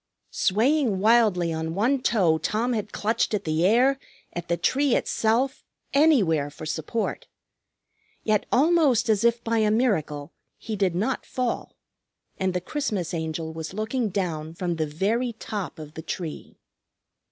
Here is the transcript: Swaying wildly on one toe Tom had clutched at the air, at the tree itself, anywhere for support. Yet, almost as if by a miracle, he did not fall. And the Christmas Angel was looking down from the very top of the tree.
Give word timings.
Swaying 0.33 0.97
wildly 0.97 1.53
on 1.53 1.75
one 1.75 2.01
toe 2.01 2.39
Tom 2.39 2.73
had 2.73 2.91
clutched 2.91 3.35
at 3.35 3.43
the 3.43 3.63
air, 3.67 3.99
at 4.33 4.47
the 4.47 4.57
tree 4.57 4.95
itself, 4.95 5.63
anywhere 5.93 6.49
for 6.49 6.65
support. 6.65 7.27
Yet, 8.23 8.47
almost 8.51 9.09
as 9.09 9.23
if 9.23 9.43
by 9.43 9.59
a 9.59 9.69
miracle, 9.69 10.33
he 10.57 10.75
did 10.75 10.95
not 10.95 11.23
fall. 11.23 11.75
And 12.39 12.55
the 12.55 12.61
Christmas 12.61 13.13
Angel 13.13 13.53
was 13.53 13.75
looking 13.75 14.09
down 14.09 14.55
from 14.55 14.77
the 14.77 14.87
very 14.87 15.33
top 15.33 15.77
of 15.77 15.93
the 15.93 16.01
tree. 16.01 16.57